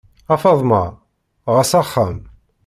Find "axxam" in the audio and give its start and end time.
1.81-2.17